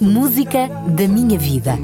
[0.00, 1.78] Música da minha vida.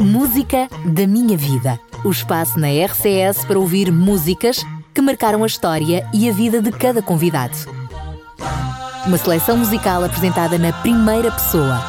[0.00, 1.80] Música da minha vida.
[2.04, 6.70] O espaço na RCS para ouvir músicas que marcaram a história e a vida de
[6.70, 7.56] cada convidado.
[9.06, 11.80] Uma seleção musical apresentada na primeira pessoa.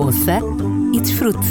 [0.00, 0.40] Ouça
[0.92, 1.46] e desfrute.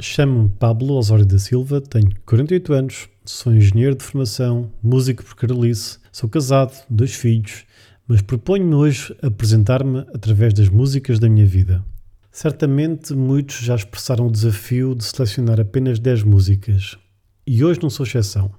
[0.00, 5.99] Chamo-me Pablo Osório da Silva, tenho 48 anos, sou engenheiro de formação, músico por Carolice,
[6.12, 7.64] sou casado, dois filhos,
[8.06, 11.84] mas proponho-me hoje apresentar-me através das músicas da minha vida.
[12.32, 16.96] Certamente muitos já expressaram o desafio de selecionar apenas 10 músicas,
[17.46, 18.50] e hoje não sou exceção.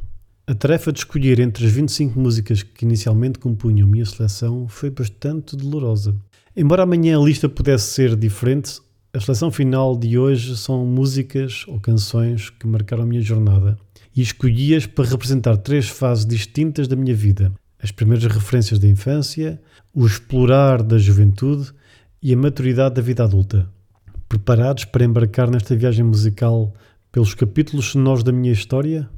[0.48, 5.56] A tarefa de escolher entre as 25 músicas que inicialmente compunham minha seleção foi bastante
[5.56, 6.16] dolorosa.
[6.56, 8.82] Embora amanhã a lista pudesse ser diferente,
[9.14, 13.78] a seleção final de hoje são músicas ou canções que marcaram a minha jornada
[14.16, 19.62] e escolhi-as para representar três fases distintas da minha vida: as primeiras referências da infância,
[19.94, 21.72] o explorar da juventude
[22.22, 23.68] e a maturidade da vida adulta.
[24.30, 26.74] Preparados para embarcar nesta viagem musical
[27.12, 29.10] pelos capítulos sonoros da minha história?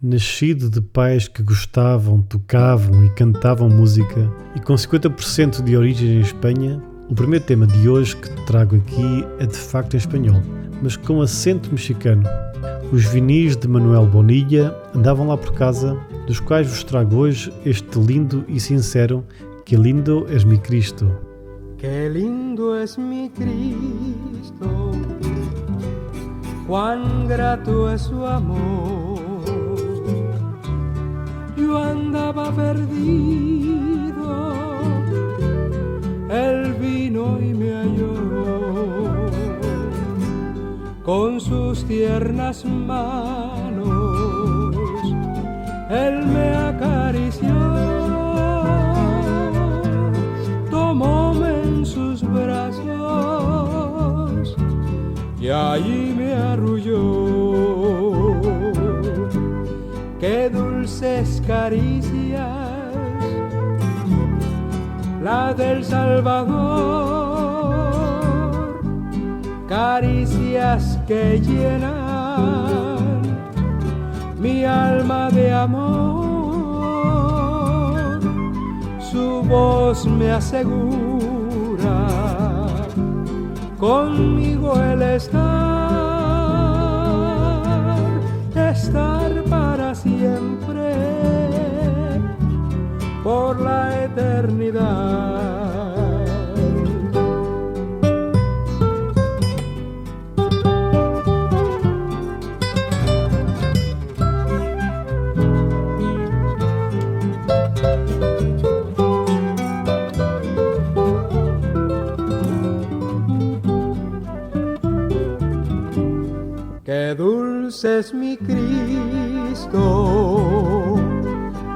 [0.00, 6.20] Nascido de pais que gostavam, tocavam e cantavam música e com 50% de origem em
[6.20, 6.80] Espanha,
[7.10, 10.40] o primeiro tema de hoje que trago aqui é de facto em espanhol,
[10.80, 12.22] mas com acento mexicano.
[12.90, 17.98] Os vinis de Manuel Bonilla andavam lá por casa, dos quais vos trago hoje este
[17.98, 19.24] lindo e sincero
[19.64, 21.06] Que lindo es mi Cristo.
[21.76, 24.92] Que lindo es mi Cristo,
[26.66, 29.18] cuán grato es su amor.
[31.56, 33.88] Yo andaba perdido
[36.30, 37.54] él vino y
[41.08, 44.76] con sus tiernas manos,
[45.88, 47.48] Él me acarició,
[50.70, 52.84] tomóme en sus brazos
[55.40, 58.34] y allí me arrulló.
[60.20, 62.44] Qué dulces caricias
[65.22, 66.48] la del Salvador,
[69.66, 72.98] caricias que llenan
[74.38, 75.80] mi alma de amor,
[79.10, 80.76] su voz me asegura
[83.78, 85.40] conmigo el estar,
[88.54, 90.92] estar para siempre
[93.24, 95.67] por la eternidad.
[117.78, 119.76] Dulce es mi Cristo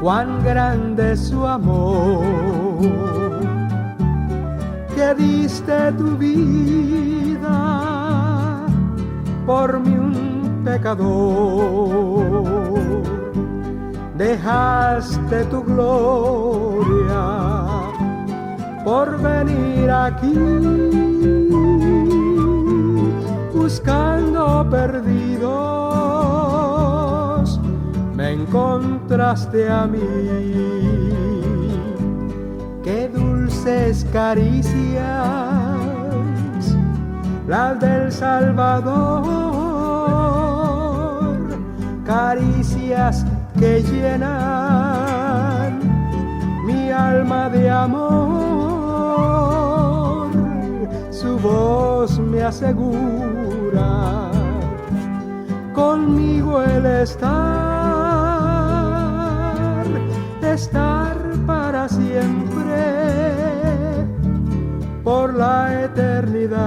[0.00, 2.24] cuán grande es su amor,
[4.96, 7.46] que diste tu vida
[9.46, 12.02] por mí un pecador,
[14.18, 17.22] dejaste tu gloria
[18.84, 20.34] por venir aquí
[23.54, 25.71] buscando encontré
[28.52, 29.98] encontraste a mí.
[32.84, 35.00] Qué dulces caricias,
[37.48, 39.22] las del Salvador,
[42.04, 43.24] caricias
[43.58, 44.28] que llenan
[46.66, 48.12] mi alma de amor.
[51.10, 54.30] Su voz me asegura,
[55.72, 57.61] conmigo él está
[60.54, 62.76] estar para siempre
[65.02, 66.60] por la eternidad,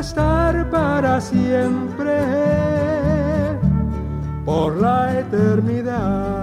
[0.00, 2.12] estar para siempre
[4.44, 6.36] por la eternidad.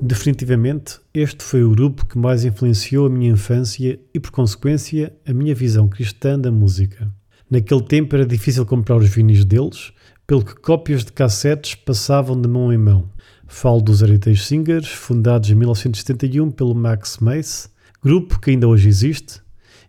[0.00, 5.32] Definitivamente, este foi o grupo que mais influenciou a minha infância e, por consequência, a
[5.32, 7.10] minha visão cristã da música.
[7.50, 9.92] Naquele tempo era difícil comprar os vinis deles
[10.26, 13.08] pelo que cópias de cassetes passavam de mão em mão.
[13.46, 17.68] Falo dos Heritage Singers, fundados em 1971 pelo Max Mace,
[18.02, 19.40] grupo que ainda hoje existe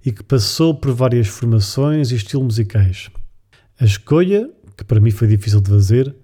[0.06, 3.10] e que passou por várias formações e estilos musicais.
[3.80, 6.16] A escolha, que para mim foi difícil de fazer,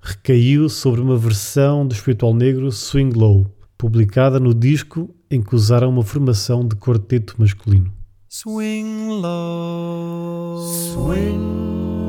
[0.00, 3.46] recaiu sobre uma versão do espiritual negro Swing Low,
[3.76, 7.92] publicada no disco em que usaram uma formação de quarteto masculino.
[8.28, 10.58] Swing low,
[10.92, 12.07] swing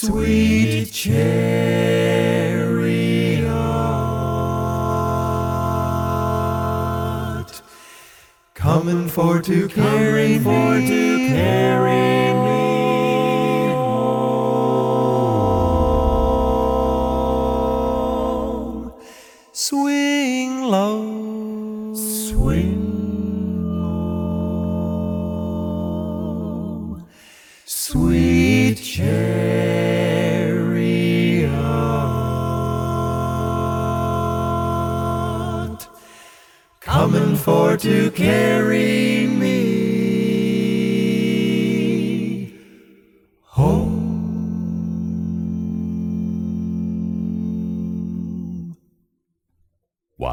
[0.00, 1.22] sweet chariot,
[8.54, 12.27] coming for to carry for to carry
[37.10, 39.27] coming for to carry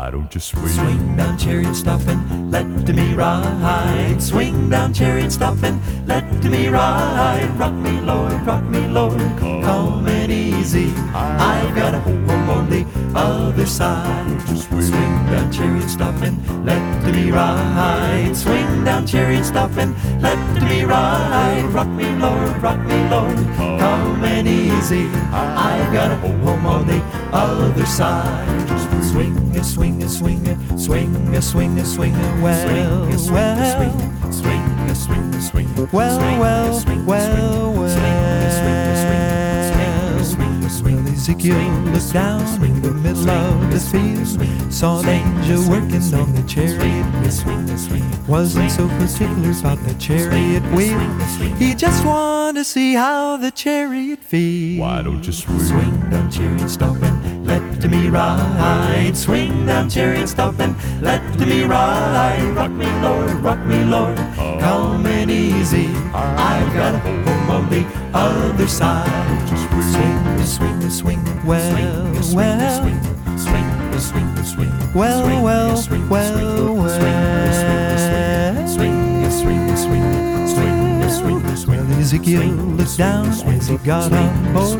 [0.06, 0.68] Why don't you swing?
[0.68, 4.22] Swing down, chariot, stop and let me ride.
[4.22, 7.50] Swing down, chariot, stop and let me ride.
[7.58, 10.94] Rock me, Lord, rock me, Lord, calm and easy.
[11.12, 12.86] I've got a home on the
[13.16, 14.42] other side.
[14.46, 18.36] Swing down, chariot, stop and let me ride.
[18.36, 21.66] Swing down, chariot, stop and let me ride.
[21.74, 25.08] Rock me, Lord, rock me, Lord, calm and easy.
[25.34, 27.02] I've got a home on the
[27.34, 28.85] other side.
[29.16, 32.68] Swing a swing a swing a swing a swing a swing a well
[33.32, 33.80] well
[34.30, 38.25] swing a swing a swing well well well well
[41.28, 44.72] Ezekiel looked down in the middle of the field.
[44.72, 48.28] saw an angel working on the chariot.
[48.28, 51.00] wasn't so particular about the chariot wheel.
[51.58, 54.80] he just wanted to see how the chariot feels.
[54.80, 55.60] Why don't you swing?
[55.62, 59.18] Swing down chariot stop and let me ride.
[59.18, 62.54] Swing down chariot stop and let me ride.
[62.56, 64.16] Rock me lord rock me lord.
[64.62, 65.88] Calm and easy.
[66.14, 67.84] I've got a home on the
[68.14, 69.26] other side.
[69.76, 71.15] Swing swing swing
[71.46, 72.84] well well.
[72.84, 77.45] swing swing swing swing well well well well
[82.16, 82.48] Ezekiel
[82.78, 84.80] looked down as he got on board.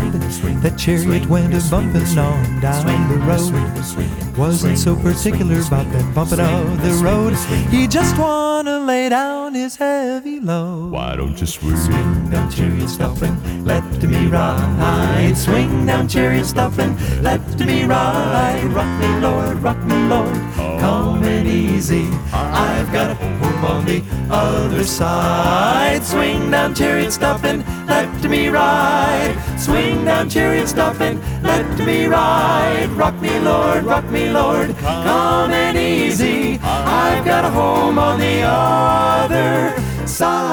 [0.64, 4.38] That chariot went a bumping on down the road.
[4.38, 7.34] Wasn't so particular about that bumping of the road.
[7.70, 10.92] He just wanna lay down his heavy load.
[10.92, 11.76] Why don't you swing?
[11.76, 15.36] Swing down, chariot, stop and let me ride.
[15.36, 18.64] Swing down, chariot, stop and let me ride.
[18.74, 20.40] Rock me, Lord, rock me, Lord,
[20.80, 22.08] calm and easy.
[22.32, 26.04] I've got a home on the other side.
[26.04, 29.36] Swing down, chariot, stop and let me ride.
[29.58, 32.90] Swing down, chariot, stop and let me ride.
[32.92, 36.60] Rock me, Lord, rock me, Lord, calm and easy.
[36.62, 39.74] I've got a home on the other
[40.06, 40.46] side.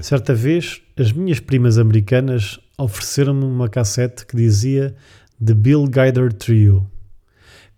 [0.00, 4.94] Certa vez, as minhas primas americanas ofereceram-me uma cassete que dizia
[5.38, 6.93] The Bill Guider Trio.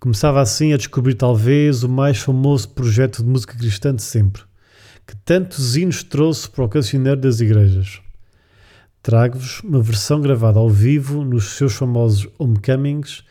[0.07, 4.41] Começava assim a descobrir talvez o mais famoso projeto de música cristã de sempre,
[5.05, 8.01] que tantos hinos trouxe para o cancioneiro das igrejas.
[9.03, 13.25] Trago-vos uma versão gravada ao vivo nos seus famosos Homecomings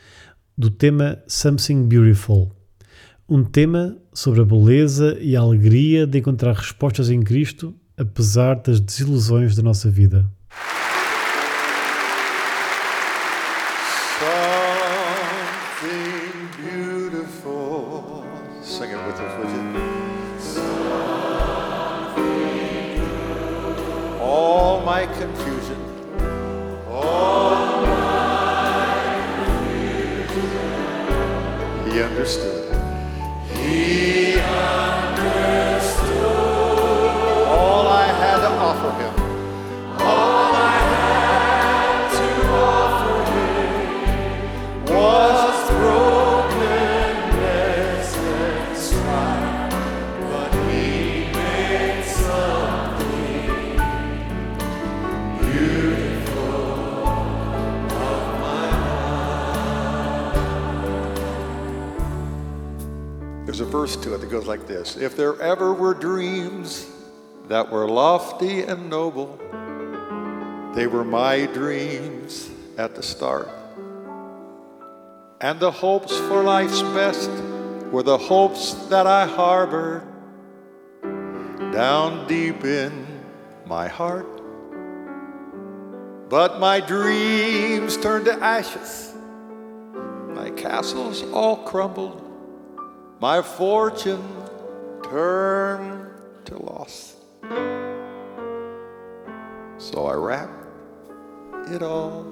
[0.57, 2.51] do tema Something Beautiful,
[3.29, 8.81] um tema sobre a beleza e a alegria de encontrar respostas em Cristo, apesar das
[8.81, 10.29] desilusões da nossa vida.
[71.05, 73.49] My dreams at the start.
[75.39, 77.29] And the hopes for life's best
[77.91, 80.03] were the hopes that I harbored
[81.71, 83.05] down deep in
[83.65, 84.27] my heart.
[86.29, 89.13] But my dreams turned to ashes.
[90.33, 92.21] My castles all crumbled.
[93.19, 94.25] My fortune
[95.03, 96.09] turned
[96.45, 97.15] to loss.
[99.77, 100.64] So I wrapped
[101.71, 102.25] it all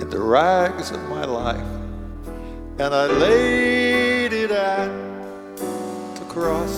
[0.00, 1.82] in the rags of my life
[2.78, 4.88] and I laid it at
[5.56, 6.72] the cross.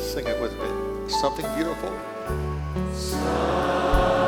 [0.00, 1.10] Sing it with me.
[1.20, 1.92] Something beautiful.
[2.92, 4.21] Something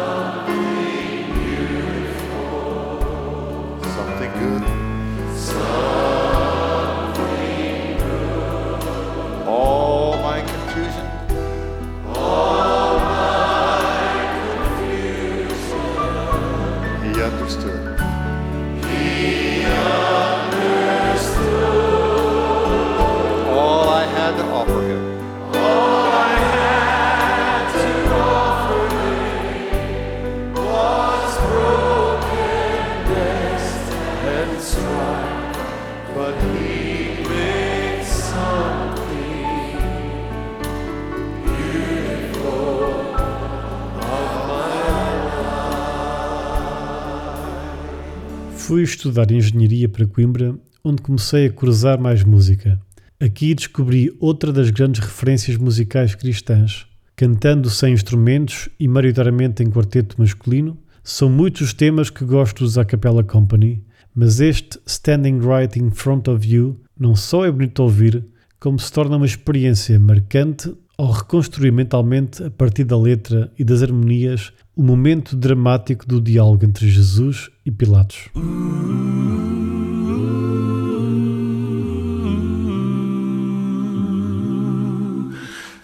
[48.74, 50.52] Fui estudar engenharia para Coimbra,
[50.82, 52.82] onde comecei a cruzar mais música.
[53.20, 56.84] Aqui descobri outra das grandes referências musicais cristãs.
[57.14, 62.76] Cantando sem instrumentos e maioritariamente em quarteto masculino, são muitos os temas que gosto dos
[62.76, 63.80] A Cappella Company,
[64.12, 68.24] mas este Standing Right in Front of You não só é bonito ouvir,
[68.58, 73.84] como se torna uma experiência marcante ao reconstruir mentalmente, a partir da letra e das
[73.84, 78.30] harmonias, o momento dramático do diálogo entre Jesus e Pilatos.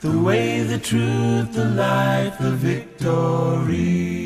[0.02, 4.20] The way, the truth, the life, the victory.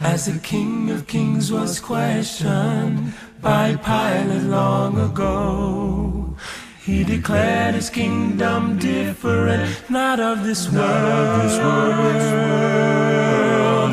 [0.00, 6.36] As the King of Kings was questioned by Pilate long ago,
[6.84, 11.92] he declared his kingdom different, not of this world.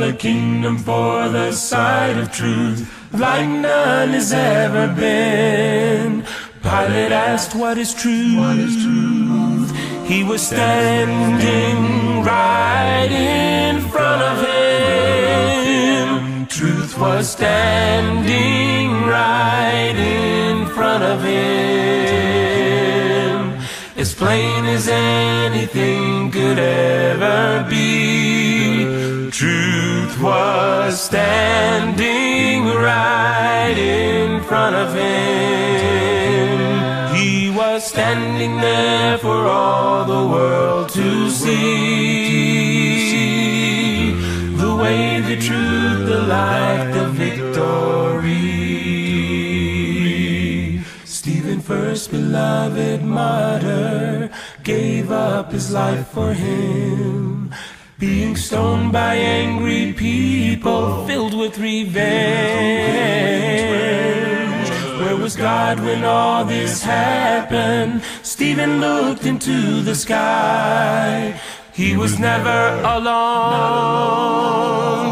[0.02, 6.24] A kingdom for the side of truth, like none has ever been.
[6.62, 8.40] Pilate asked, What is truth?
[8.40, 9.76] What is truth?
[10.08, 16.48] He was standing right in front of him.
[16.48, 22.69] Truth was standing right in front of him.
[24.00, 29.30] As plain as anything could ever be.
[29.30, 36.60] Truth was standing right in front of him.
[37.14, 41.50] He was standing there for all the world to see.
[44.56, 47.39] The way, the truth, the life, the victory.
[52.10, 54.30] Beloved martyr,
[54.64, 57.54] gave up his life for him.
[58.00, 62.00] Being stoned by angry people filled with revenge.
[65.00, 68.02] Where was God when all this happened?
[68.24, 71.40] Stephen looked into the sky.
[71.74, 74.30] He was never alone.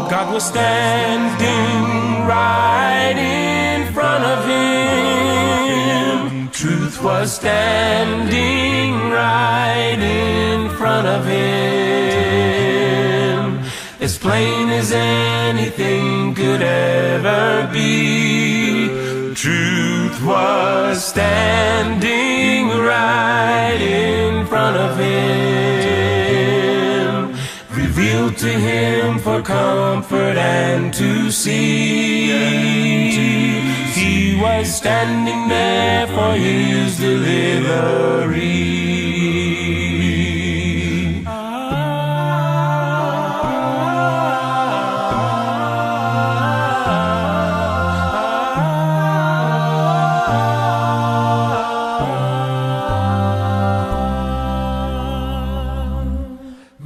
[0.08, 6.07] God was standing right in front of him.
[7.02, 12.58] Was standing right in front of him.
[14.00, 18.88] As plain as anything could ever be.
[19.34, 26.18] Truth was standing right in front of him,
[27.70, 32.28] revealed to him for comfort and to see.
[34.40, 38.44] Was standing there for his delivery.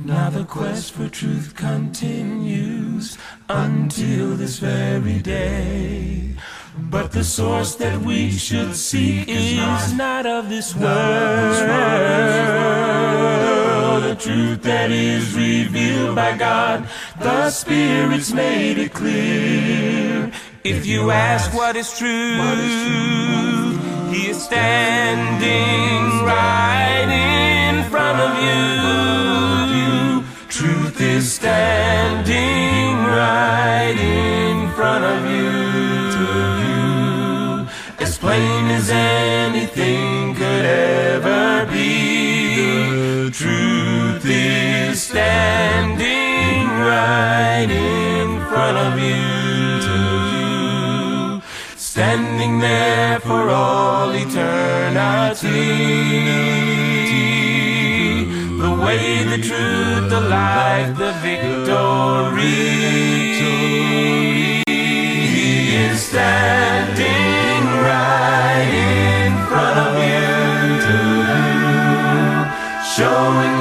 [0.04, 3.18] Now the quest for truth continues
[3.50, 6.34] until this very day.
[6.74, 10.88] But the source that we should seek is not, of this world.
[14.02, 16.88] The truth that is revealed by God,
[17.20, 20.32] the Spirit's made it clear.
[20.64, 28.18] If you ask what is true, what is true He is standing right in front
[28.18, 30.24] of you.
[30.48, 34.11] Truth is standing right in
[40.72, 41.90] Ever be.
[43.24, 49.22] The truth is standing right in front of you.
[51.76, 54.62] Standing there for all eternity.
[58.64, 62.82] The way, the truth, the life, the victory.
[64.66, 68.81] He is standing right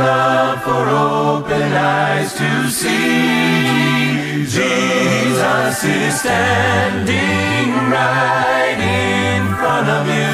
[0.03, 4.45] love for open eyes to see.
[4.57, 10.31] Jesus is standing right in front of you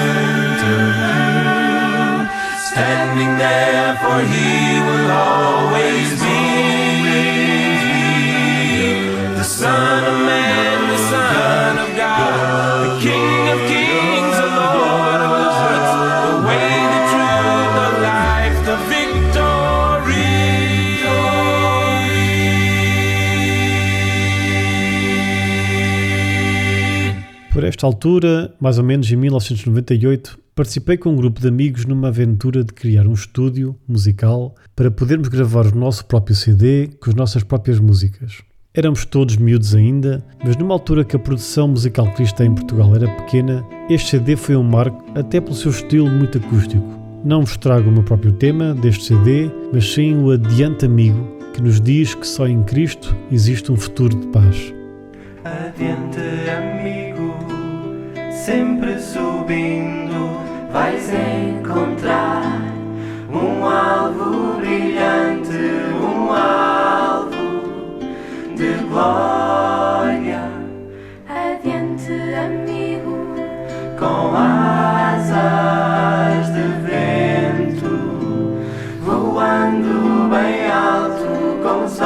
[2.77, 6.26] standing there, for he will always be
[27.77, 32.07] Por esta altura, mais ou menos em 1998, participei com um grupo de amigos numa
[32.07, 37.15] aventura de criar um estúdio musical para podermos gravar o nosso próprio CD com as
[37.15, 38.41] nossas próprias músicas.
[38.73, 43.07] Éramos todos miúdos ainda, mas numa altura que a produção musical cristã em Portugal era
[43.17, 46.83] pequena, este CD foi um marco até pelo seu estilo muito acústico.
[47.23, 51.61] Não vos trago o meu próprio tema deste CD, mas sim o Adiante Amigo, que
[51.61, 54.73] nos diz que só em Cristo existe um futuro de paz.
[55.45, 56.19] Adiante,
[56.49, 57.06] amigo,
[58.45, 60.39] sempre subindo,
[60.71, 62.61] vais encontrar
[63.29, 65.57] um alvo brilhante,
[65.99, 67.99] um alvo
[68.55, 70.41] de glória.
[71.27, 73.35] Adiante, amigo,
[73.99, 75.33] com asas
[76.53, 77.91] de vento,
[79.01, 82.01] voando bem alto com os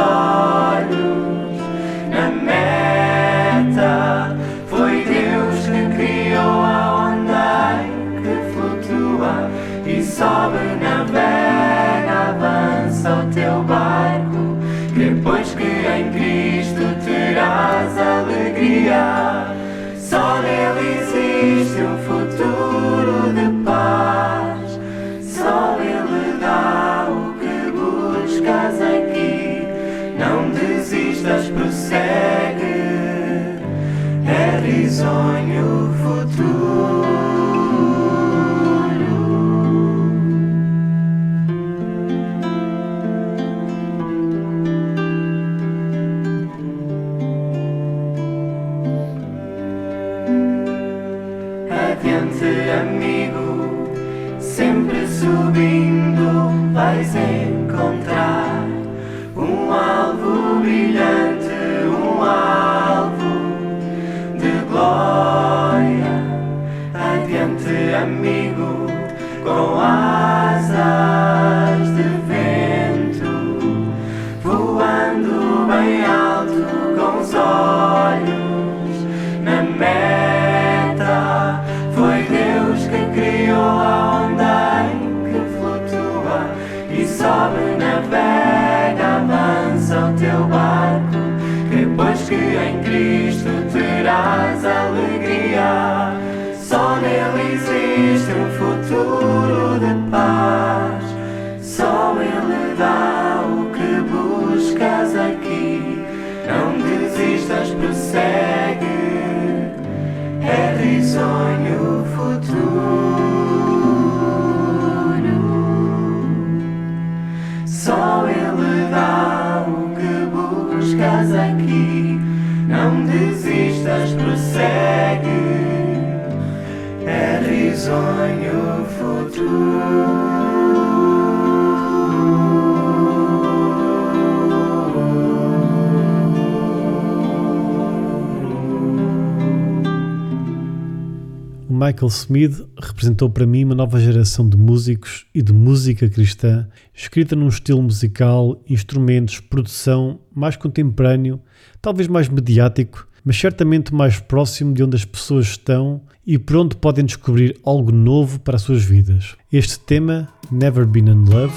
[141.91, 147.36] Michael Smith representou para mim uma nova geração de músicos e de música cristã, escrita
[147.36, 151.41] num estilo musical, instrumentos, produção mais contemporâneo,
[151.82, 156.77] talvez mais mediático, mas certamente mais próximo de onde as pessoas estão e por onde
[156.77, 159.36] podem descobrir algo novo para as suas vidas.
[159.51, 161.54] Este tema, Never Been Unloved,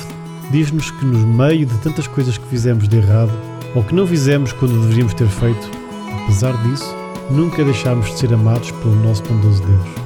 [0.50, 3.32] diz-nos que nos meio de tantas coisas que fizemos de errado
[3.72, 5.70] ou que não fizemos quando deveríamos ter feito,
[6.24, 6.92] apesar disso,
[7.30, 10.03] nunca deixámos de ser amados pelo nosso bondoso Deus.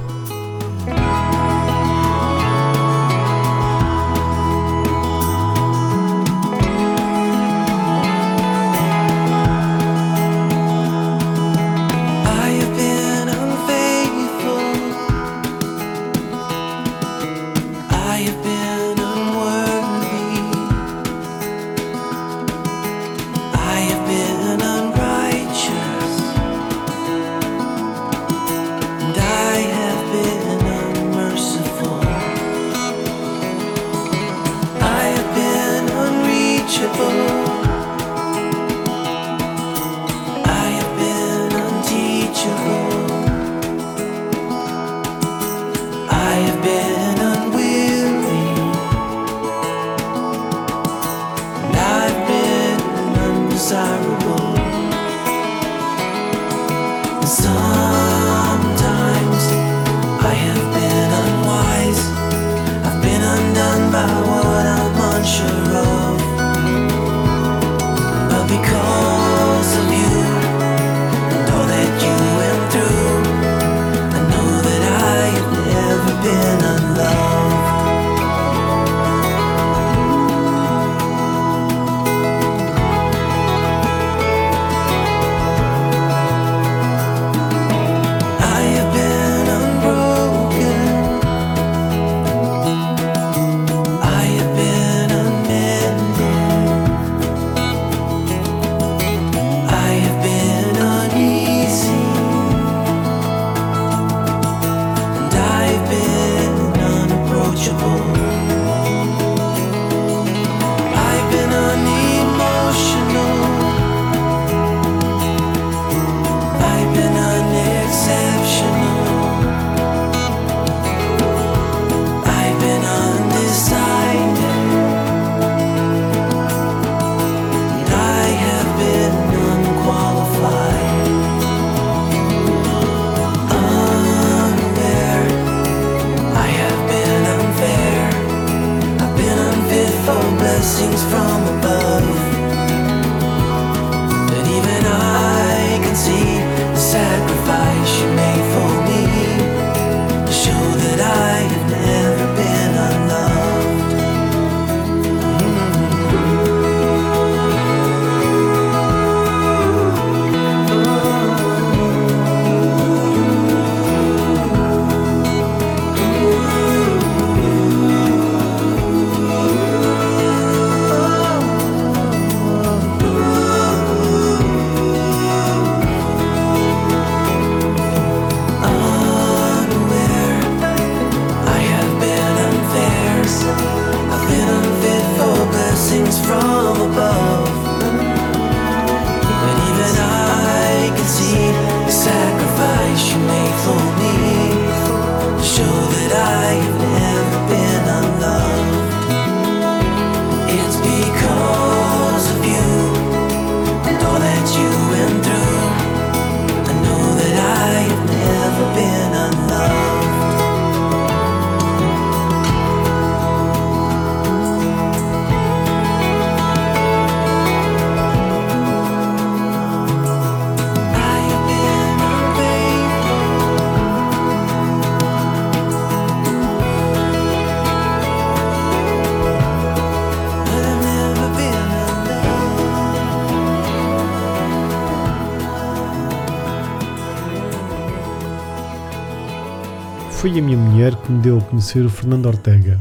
[241.19, 242.79] Deu a conhecer o Fernando Ortega.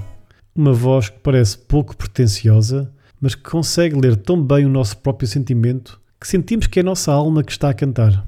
[0.55, 5.29] Uma voz que parece pouco pretensiosa, mas que consegue ler tão bem o nosso próprio
[5.29, 8.25] sentimento que sentimos que é a nossa alma que está a cantar.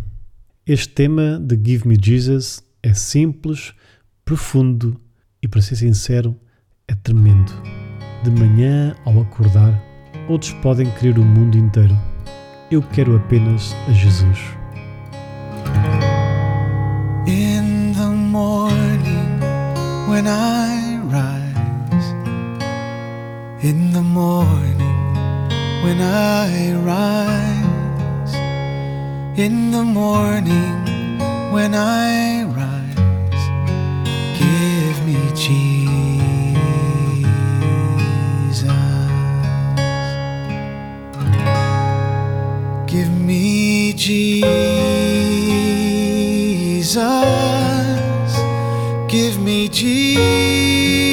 [0.66, 3.72] Este tema de Give Me Jesus é simples,
[4.24, 5.00] profundo
[5.42, 6.36] e, para ser sincero,
[6.88, 7.52] é tremendo.
[8.24, 9.80] De manhã, ao acordar,
[10.28, 11.96] outros podem querer o mundo inteiro.
[12.70, 14.38] Eu quero apenas a Jesus.
[17.26, 18.89] In the morning
[20.10, 22.08] when I rise,
[23.62, 24.80] in the morning
[25.84, 28.34] when I rise,
[29.38, 30.74] in the morning
[31.52, 33.44] when I rise,
[34.38, 35.80] give me Jesus.
[42.86, 44.89] Give me Jesus.
[49.72, 51.09] diz.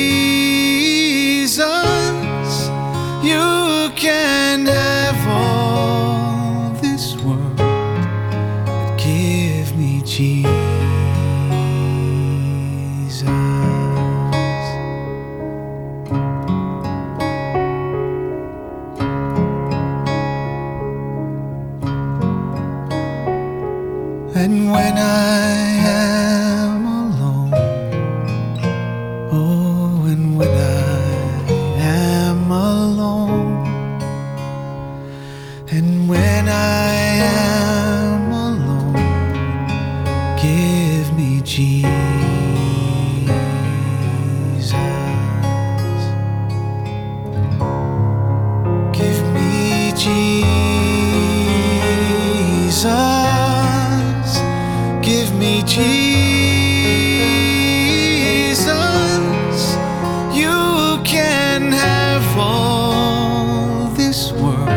[64.34, 64.68] World,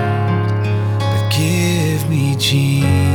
[0.98, 3.10] but give me Jesus.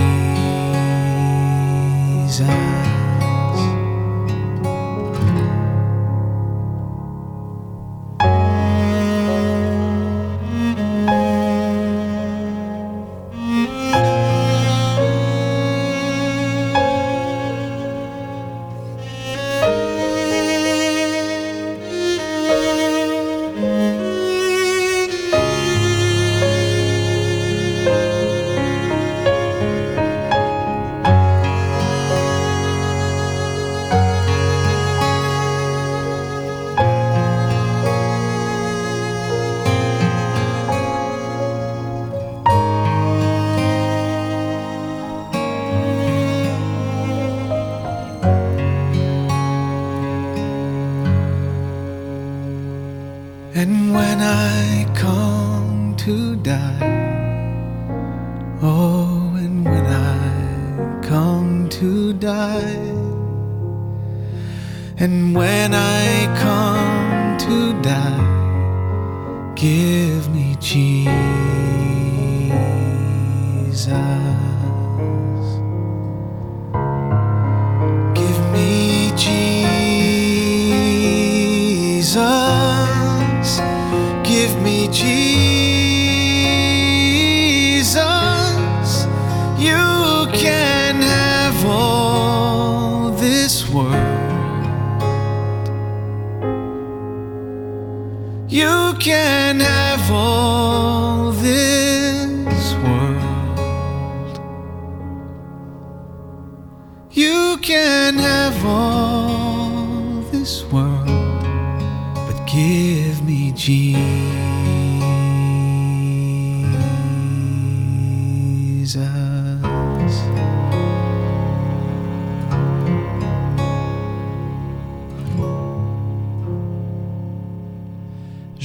[84.96, 85.35] ti.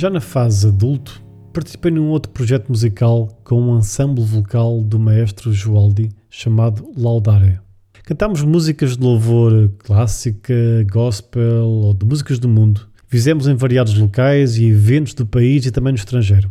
[0.00, 5.52] Já na fase adulto, participei num outro projeto musical com um ensemble vocal do maestro
[5.52, 7.60] Joaldi chamado Laudare.
[8.04, 10.54] Cantámos músicas de louvor clássica,
[10.90, 12.88] gospel ou de músicas do mundo.
[13.08, 16.50] Fizemos em variados locais e eventos do país e também no estrangeiro.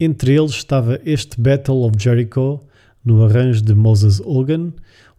[0.00, 2.62] Entre eles estava este Battle of Jericho,
[3.04, 4.72] no arranjo de Moses Hogan,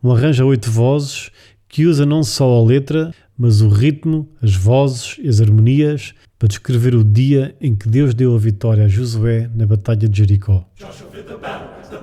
[0.04, 1.30] um arranjo a oito vozes
[1.70, 6.48] que usa não só a letra, mas o ritmo, as vozes e as harmonias para
[6.48, 10.66] descrever o dia em que Deus deu a vitória a Josué na Batalha de Jericó.
[10.78, 10.86] The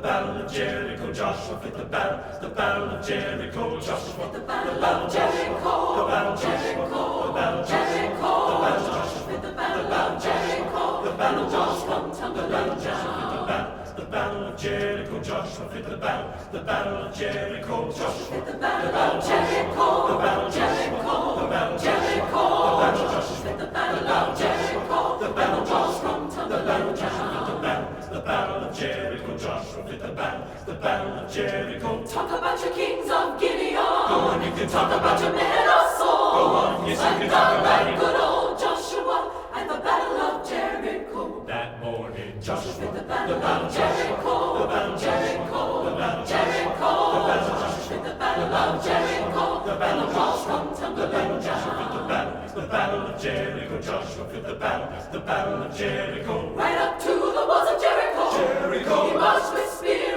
[0.01, 0.95] battle, of Jericho.
[15.23, 15.69] Joshua
[16.53, 17.91] the battle of Jericho.
[17.91, 20.94] The battle of Jericho,
[30.85, 31.25] battle.
[31.25, 32.05] Of Jericho.
[32.05, 33.75] Talk about your kings of Gideon.
[33.75, 36.33] Go on, you can talk about your men of Saul.
[36.37, 37.99] Go on, yes, you can talk about it.
[37.99, 41.45] good old Joshua at the battle of Jericho.
[41.47, 44.59] That morning, Joshua The the battle battle of Jericho.
[44.61, 45.61] The battle of Jericho.
[45.85, 46.93] The battle of Jericho.
[47.15, 49.45] The battle of Joshua The battle of Jericho.
[49.65, 50.77] The battle of Joshua.
[50.85, 51.97] Come The battle of Joshua down.
[51.97, 52.61] the battle.
[52.61, 53.81] The battle of Jericho.
[53.81, 54.89] Joshua fit the battle.
[55.13, 56.55] The battle of Jericho.
[56.55, 58.25] Right up to the walls of Jericho.
[58.37, 59.09] Jericho.
[59.09, 60.14] He marched with spear.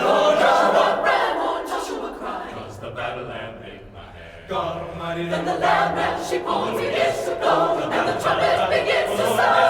[0.00, 2.52] The Lord, Joshua, ram horn, Joshua cried.
[2.54, 4.48] Cause the battle lamb make my hand.
[4.48, 9.10] God Almighty, Then the lamb ram sheep horn begins to blow, and the trumpet begins
[9.20, 9.69] to sound.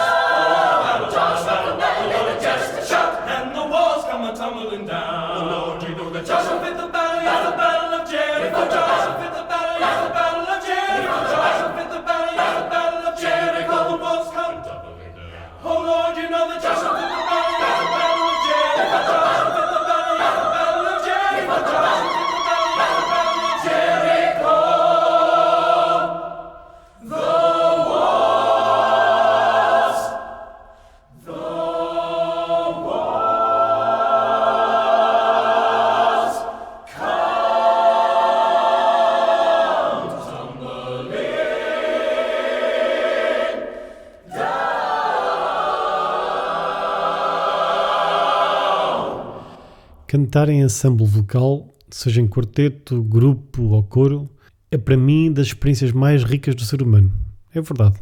[50.31, 54.31] Cantar em ensemble vocal, seja em quarteto, grupo ou coro,
[54.71, 57.11] é para mim das experiências mais ricas do ser humano.
[57.53, 57.99] É verdade.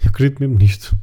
[0.00, 0.96] Eu acredito mesmo nisto.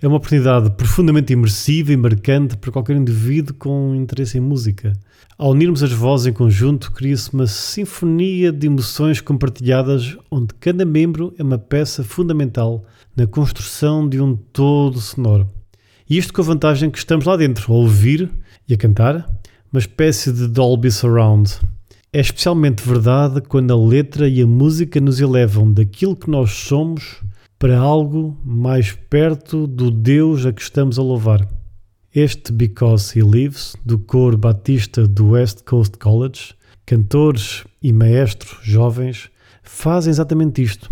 [0.00, 4.92] É uma oportunidade profundamente imersiva e marcante para qualquer indivíduo com interesse em música.
[5.36, 11.34] Ao unirmos as vozes em conjunto, cria-se uma sinfonia de emoções compartilhadas, onde cada membro
[11.36, 12.84] é uma peça fundamental
[13.16, 15.50] na construção de um todo sonoro.
[16.08, 18.30] E isto com a vantagem que estamos lá dentro, a ouvir
[18.68, 19.28] e a cantar,
[19.74, 21.58] uma espécie de Dolby Surround.
[22.12, 27.20] É especialmente verdade quando a letra e a música nos elevam daquilo que nós somos
[27.58, 31.44] para algo mais perto do Deus a que estamos a louvar.
[32.14, 36.54] Este Because He Lives, do coro batista do West Coast College,
[36.86, 39.28] cantores e maestros jovens,
[39.64, 40.88] fazem exatamente isto.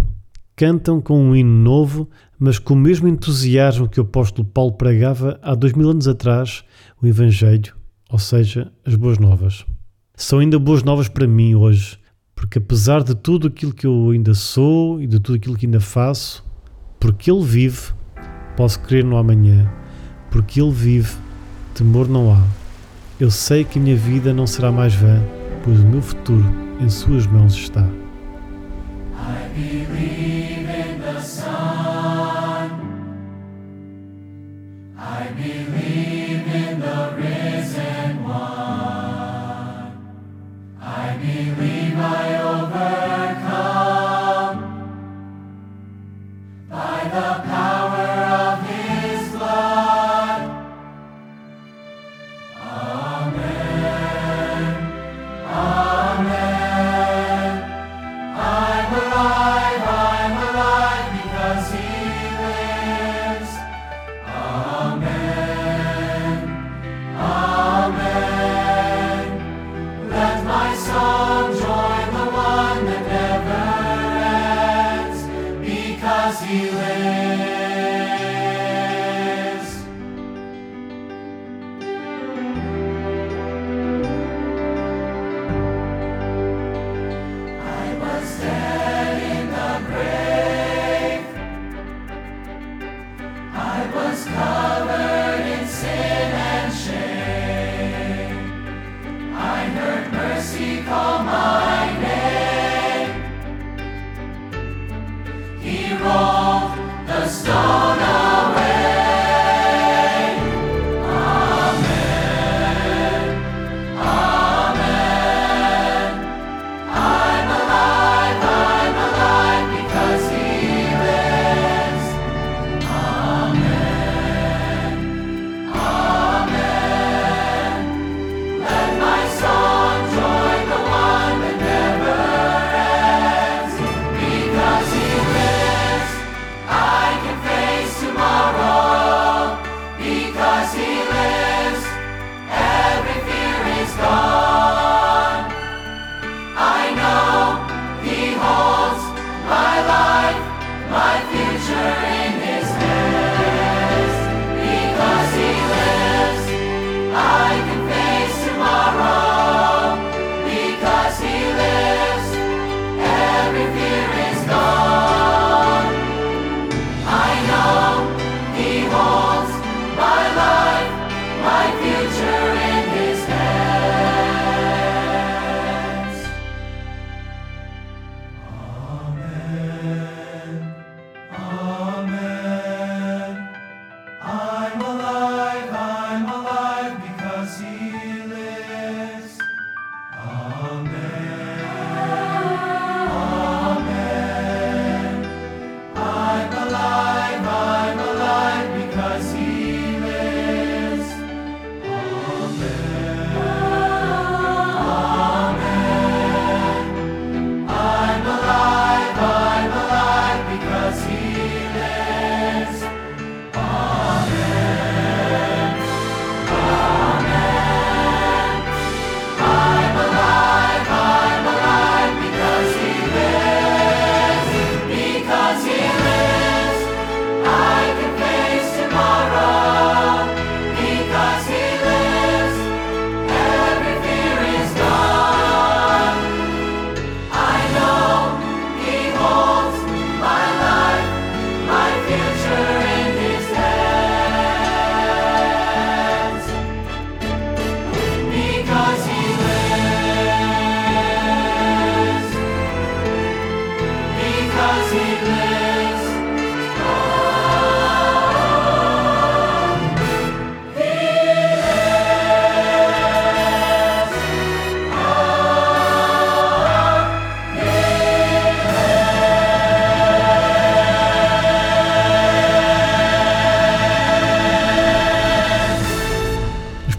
[0.56, 5.38] Cantam com um hino novo, mas com o mesmo entusiasmo que o apóstolo Paulo pregava
[5.40, 6.64] há dois mil anos atrás,
[7.00, 7.80] o Evangelho,
[8.12, 9.64] ou seja, as boas novas.
[10.14, 11.98] São ainda boas novas para mim hoje,
[12.34, 15.80] porque apesar de tudo aquilo que eu ainda sou e de tudo aquilo que ainda
[15.80, 16.44] faço,
[17.00, 17.90] porque Ele vive,
[18.54, 19.72] posso crer no amanhã.
[20.30, 21.16] Porque Ele vive,
[21.74, 22.44] temor não há.
[23.18, 25.18] Eu sei que a minha vida não será mais vã,
[25.64, 26.44] pois o meu futuro
[26.80, 27.88] em Suas mãos está.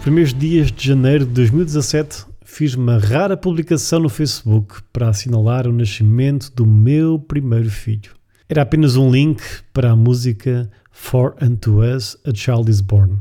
[0.04, 5.72] Primeiros dias de janeiro de 2017, fiz uma rara publicação no Facebook para assinalar o
[5.72, 8.10] nascimento do meu primeiro filho.
[8.46, 9.40] Era apenas um link
[9.72, 13.16] para a música For Unto Us a Child is Born.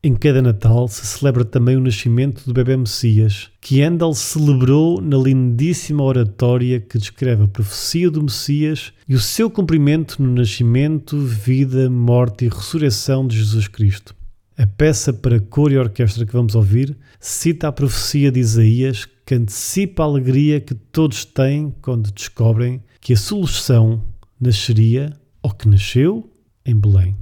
[0.00, 5.18] Em cada Natal se celebra também o nascimento do bebê Messias, que Handel celebrou na
[5.18, 11.90] lindíssima oratória que descreve a profecia do Messias e o seu cumprimento no nascimento, vida,
[11.90, 14.14] morte e ressurreição de Jesus Cristo.
[14.58, 19.36] A peça para cor e orquestra que vamos ouvir cita a profecia de Isaías que
[19.36, 24.04] antecipa a alegria que todos têm quando descobrem que a solução
[24.40, 26.28] nasceria ou que nasceu
[26.66, 27.16] em Belém.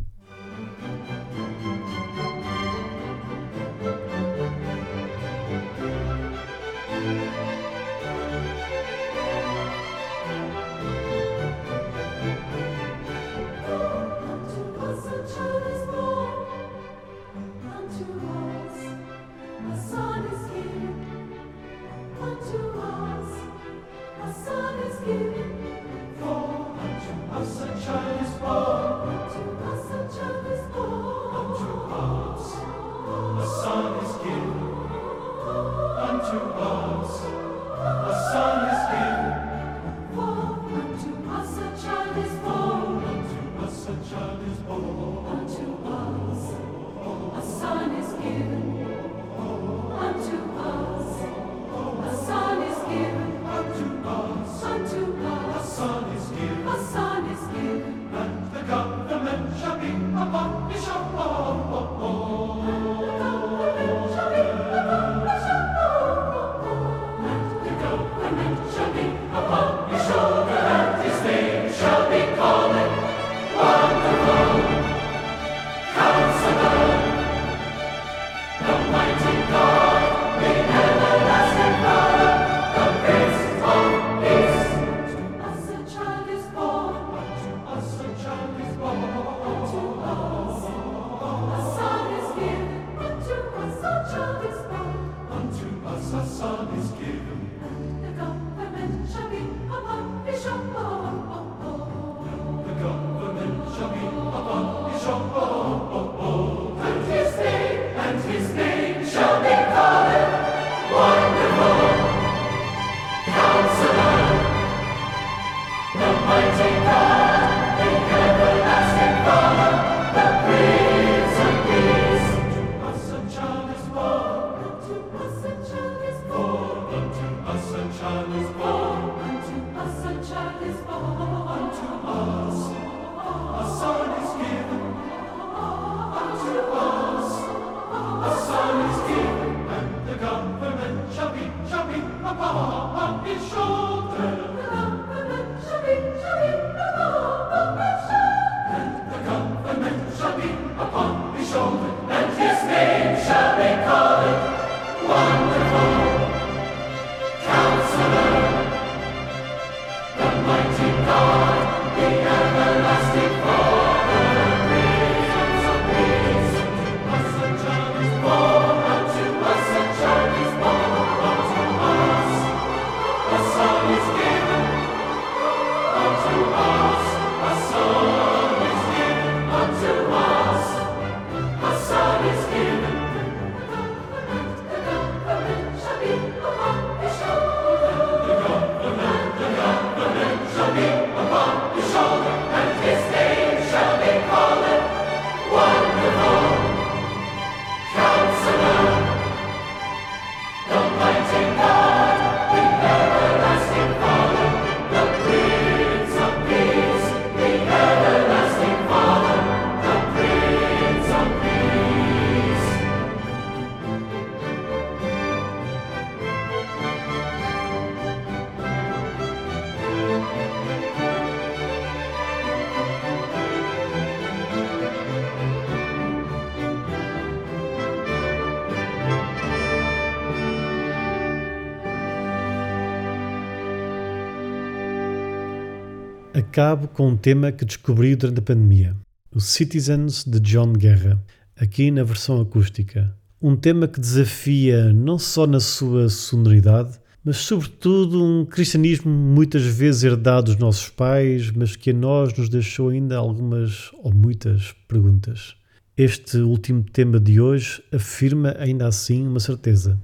[236.56, 238.96] Acabo com um tema que descobri durante a pandemia:
[239.30, 241.22] o Citizens de John Guerra,
[241.54, 243.14] aqui na versão acústica.
[243.42, 250.04] Um tema que desafia não só na sua sonoridade, mas sobretudo um cristianismo muitas vezes
[250.04, 255.54] herdado dos nossos pais, mas que a nós nos deixou ainda algumas ou muitas perguntas.
[255.94, 260.00] Este último tema de hoje afirma ainda assim uma certeza: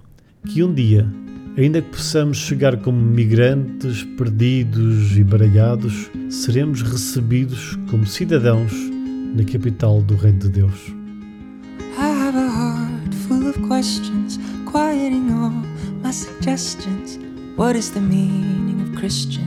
[0.46, 1.08] que um dia
[1.56, 8.72] Ainda que possamos chegar como migrantes perdidos e baralhados, seremos recebidos como cidadãos
[9.34, 10.94] na capital do Reino de Deus.
[11.98, 15.52] I have a heart full of questions, quieting all
[16.02, 16.10] my.
[17.56, 19.46] What is the meaning of Christian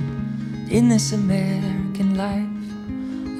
[0.70, 2.46] in this American life?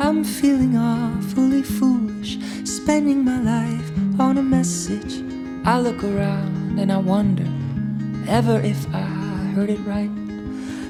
[0.02, 5.24] I'm feeling awfully foolish, spending my life on a message.
[5.66, 7.48] I look around and I wonder
[8.28, 9.02] ever if I
[9.56, 10.10] heard it right.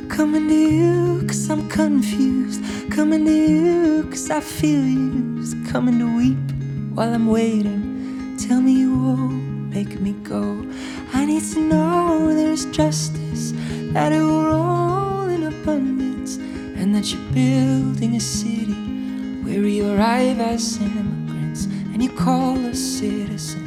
[0.10, 2.64] Coming to you cause I'm confused.
[2.92, 5.56] Coming to you cause I feel used.
[5.68, 8.38] Coming to weep while I'm waiting.
[8.38, 10.66] Tell me you won't make me go.
[11.14, 13.54] I need to know there's justice,
[13.94, 18.74] that it will roll in abundance, and that you're building a city
[19.44, 23.65] where we arrive as immigrants and you call us citizens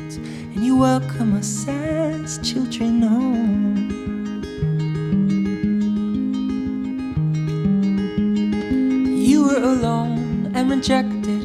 [0.58, 3.76] and you welcome us as children home.
[9.24, 11.44] You were alone and rejected,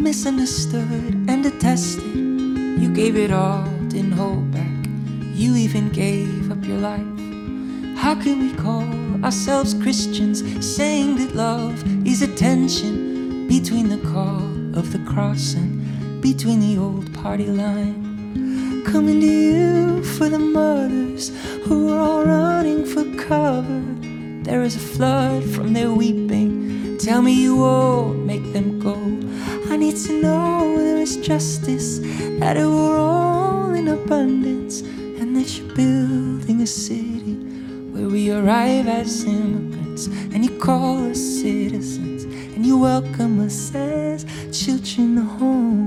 [0.00, 0.80] misunderstood
[1.28, 2.16] and detested.
[2.16, 4.86] You gave it all, didn't hold back.
[5.34, 7.18] You even gave up your life.
[7.98, 8.88] How can we call
[9.22, 14.40] ourselves Christians, saying that love is a tension between the call
[14.74, 18.03] of the cross and between the old party line?
[18.84, 21.32] Coming to you for the mothers
[21.64, 23.82] who are all running for cover.
[24.44, 26.98] There is a flood from their weeping.
[26.98, 28.94] Tell me you won't make them go.
[29.72, 31.98] I need to know there is justice,
[32.38, 37.34] that it will all in abundance, and that you're building a city
[37.92, 44.24] where we arrive as immigrants, and you call us citizens, and you welcome us as
[44.52, 45.83] children home.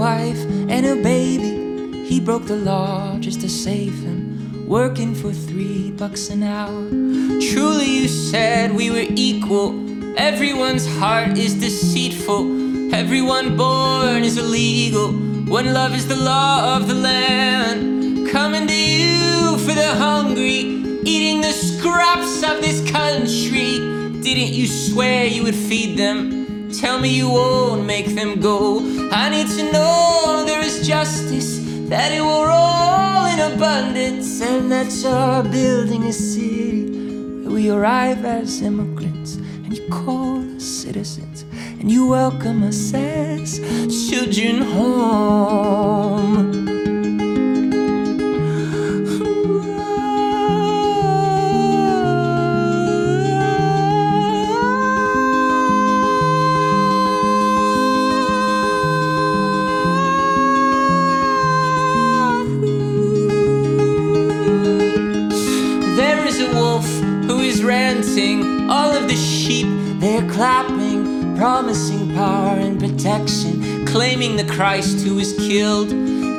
[0.00, 0.40] Wife
[0.70, 1.52] and a baby.
[2.08, 6.88] He broke the law just to save him, working for three bucks an hour.
[7.48, 9.68] Truly, you said we were equal.
[10.16, 12.94] Everyone's heart is deceitful.
[12.94, 15.12] Everyone born is illegal.
[15.58, 18.26] One love is the law of the land.
[18.30, 20.60] Coming to you for the hungry,
[21.04, 23.72] eating the scraps of this country.
[24.26, 26.39] Didn't you swear you would feed them?
[26.72, 28.78] Tell me you won't make them go.
[29.10, 31.58] I need to know there is justice,
[31.88, 36.86] that it will roll in abundance, and that you're building a city
[37.42, 41.44] where we arrive as immigrants, and you call us citizens,
[41.80, 43.58] and you welcome us as
[44.08, 46.79] children home.
[70.40, 75.90] Clapping, promising power and protection, claiming the Christ who was killed,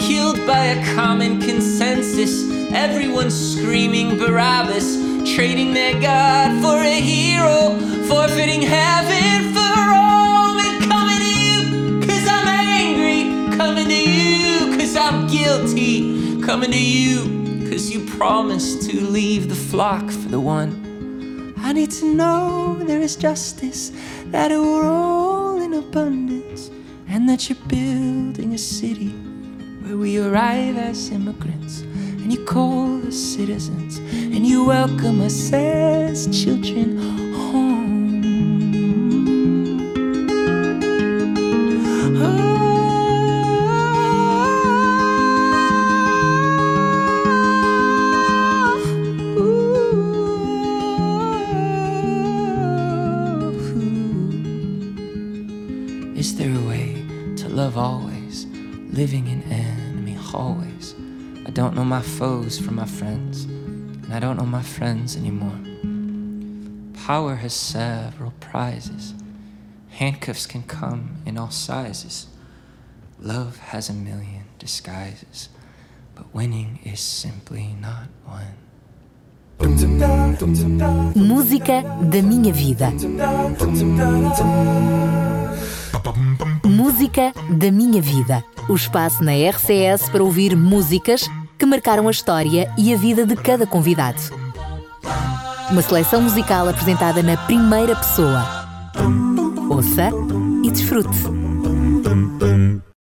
[0.02, 2.49] killed by a common consensus.
[2.74, 4.97] Everyone screaming Barabbas,
[5.36, 7.78] trading their God for a hero,
[8.08, 14.95] forfeiting heaven for Rome, and coming to you, cause I'm angry, coming to you, cause
[14.95, 17.70] I'm guilty, coming to you.
[17.70, 20.90] Cause you promised to leave the flock for the one.
[21.64, 23.91] I need to know there is justice,
[24.26, 26.72] that will all in abundance,
[27.07, 29.09] and that you're building a city
[29.84, 36.28] where we arrive as immigrants, and you call us citizens, and you welcome us as
[36.43, 37.20] children
[61.52, 65.60] I don't know my foes from my friends, and I don't know my friends anymore.
[67.06, 69.14] Power has several prizes,
[69.89, 72.28] Handcuffs can come in all sizes.
[73.20, 75.49] Love has a million disguises,
[76.16, 78.56] but winning is simply not one.
[81.18, 82.93] Música da minha vida.
[86.64, 88.41] Música da minha vida.
[88.70, 91.30] O espaço na RCS para ouvir músicas
[91.62, 94.20] que marcaram a história e a vida de cada convidado.
[95.70, 98.43] Uma seleção musical apresentada na primeira pessoa.
[99.70, 100.09] Ouça
[100.64, 101.40] e desfrute.